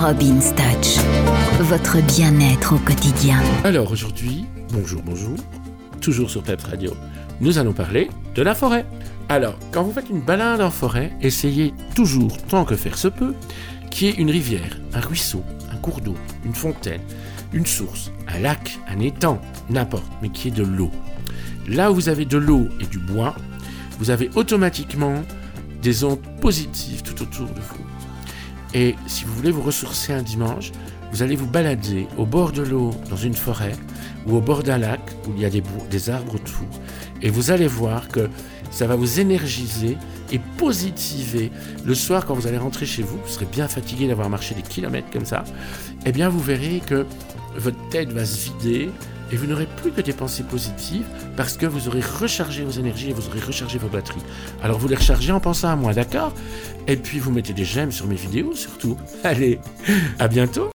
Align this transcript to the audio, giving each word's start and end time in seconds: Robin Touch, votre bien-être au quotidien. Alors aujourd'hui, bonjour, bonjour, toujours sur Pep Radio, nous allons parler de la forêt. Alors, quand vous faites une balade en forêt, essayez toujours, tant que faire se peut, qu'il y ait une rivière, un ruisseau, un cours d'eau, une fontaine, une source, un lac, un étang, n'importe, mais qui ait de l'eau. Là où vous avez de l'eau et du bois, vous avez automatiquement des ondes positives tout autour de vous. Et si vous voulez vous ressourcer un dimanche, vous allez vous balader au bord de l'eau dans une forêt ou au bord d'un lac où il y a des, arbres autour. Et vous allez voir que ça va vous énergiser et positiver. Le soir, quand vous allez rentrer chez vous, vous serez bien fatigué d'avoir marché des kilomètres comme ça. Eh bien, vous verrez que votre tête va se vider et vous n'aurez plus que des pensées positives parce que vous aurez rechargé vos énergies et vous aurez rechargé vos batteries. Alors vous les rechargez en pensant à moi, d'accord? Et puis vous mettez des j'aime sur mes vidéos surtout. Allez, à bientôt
Robin 0.00 0.40
Touch, 0.56 0.96
votre 1.60 2.00
bien-être 2.00 2.74
au 2.74 2.78
quotidien. 2.78 3.38
Alors 3.64 3.92
aujourd'hui, 3.92 4.46
bonjour, 4.72 5.02
bonjour, 5.02 5.36
toujours 6.00 6.30
sur 6.30 6.42
Pep 6.42 6.62
Radio, 6.62 6.94
nous 7.42 7.58
allons 7.58 7.74
parler 7.74 8.08
de 8.34 8.40
la 8.40 8.54
forêt. 8.54 8.86
Alors, 9.28 9.58
quand 9.70 9.82
vous 9.82 9.92
faites 9.92 10.08
une 10.08 10.22
balade 10.22 10.62
en 10.62 10.70
forêt, 10.70 11.12
essayez 11.20 11.74
toujours, 11.94 12.34
tant 12.48 12.64
que 12.64 12.76
faire 12.76 12.96
se 12.96 13.08
peut, 13.08 13.34
qu'il 13.90 14.06
y 14.06 14.10
ait 14.10 14.14
une 14.14 14.30
rivière, 14.30 14.78
un 14.94 15.00
ruisseau, 15.00 15.44
un 15.70 15.76
cours 15.76 16.00
d'eau, 16.00 16.16
une 16.46 16.54
fontaine, 16.54 17.02
une 17.52 17.66
source, 17.66 18.10
un 18.26 18.38
lac, 18.38 18.78
un 18.88 19.00
étang, 19.00 19.38
n'importe, 19.68 20.10
mais 20.22 20.30
qui 20.30 20.48
ait 20.48 20.50
de 20.50 20.62
l'eau. 20.62 20.90
Là 21.68 21.92
où 21.92 21.94
vous 21.94 22.08
avez 22.08 22.24
de 22.24 22.38
l'eau 22.38 22.68
et 22.80 22.86
du 22.86 22.98
bois, 22.98 23.34
vous 23.98 24.08
avez 24.08 24.30
automatiquement 24.34 25.20
des 25.82 26.04
ondes 26.04 26.22
positives 26.40 27.02
tout 27.02 27.22
autour 27.22 27.48
de 27.48 27.60
vous. 27.60 27.99
Et 28.74 28.94
si 29.06 29.24
vous 29.24 29.32
voulez 29.34 29.50
vous 29.50 29.62
ressourcer 29.62 30.12
un 30.12 30.22
dimanche, 30.22 30.72
vous 31.12 31.22
allez 31.22 31.34
vous 31.34 31.46
balader 31.46 32.06
au 32.18 32.24
bord 32.24 32.52
de 32.52 32.62
l'eau 32.62 32.90
dans 33.08 33.16
une 33.16 33.34
forêt 33.34 33.72
ou 34.26 34.36
au 34.36 34.40
bord 34.40 34.62
d'un 34.62 34.78
lac 34.78 35.00
où 35.26 35.32
il 35.34 35.42
y 35.42 35.44
a 35.44 35.50
des, 35.50 36.10
arbres 36.10 36.36
autour. 36.36 36.66
Et 37.20 37.30
vous 37.30 37.50
allez 37.50 37.66
voir 37.66 38.08
que 38.08 38.28
ça 38.70 38.86
va 38.86 38.94
vous 38.94 39.18
énergiser 39.18 39.98
et 40.30 40.38
positiver. 40.56 41.50
Le 41.84 41.94
soir, 41.94 42.26
quand 42.26 42.34
vous 42.34 42.46
allez 42.46 42.58
rentrer 42.58 42.86
chez 42.86 43.02
vous, 43.02 43.18
vous 43.18 43.28
serez 43.28 43.46
bien 43.46 43.66
fatigué 43.66 44.06
d'avoir 44.06 44.30
marché 44.30 44.54
des 44.54 44.62
kilomètres 44.62 45.10
comme 45.12 45.24
ça. 45.24 45.42
Eh 46.06 46.12
bien, 46.12 46.28
vous 46.28 46.40
verrez 46.40 46.80
que 46.86 47.06
votre 47.56 47.88
tête 47.90 48.12
va 48.12 48.24
se 48.24 48.50
vider 48.50 48.90
et 49.32 49.36
vous 49.36 49.46
n'aurez 49.46 49.66
plus 49.66 49.92
que 49.92 50.00
des 50.00 50.12
pensées 50.12 50.42
positives 50.42 51.06
parce 51.36 51.56
que 51.56 51.66
vous 51.66 51.88
aurez 51.88 52.00
rechargé 52.00 52.64
vos 52.64 52.72
énergies 52.72 53.10
et 53.10 53.12
vous 53.12 53.26
aurez 53.28 53.40
rechargé 53.40 53.78
vos 53.78 53.88
batteries. 53.88 54.22
Alors 54.62 54.78
vous 54.78 54.88
les 54.88 54.96
rechargez 54.96 55.32
en 55.32 55.40
pensant 55.40 55.68
à 55.68 55.76
moi, 55.76 55.94
d'accord? 55.94 56.32
Et 56.86 56.96
puis 56.96 57.18
vous 57.18 57.30
mettez 57.30 57.52
des 57.52 57.64
j'aime 57.64 57.92
sur 57.92 58.06
mes 58.06 58.16
vidéos 58.16 58.54
surtout. 58.54 58.96
Allez, 59.24 59.60
à 60.18 60.28
bientôt 60.28 60.68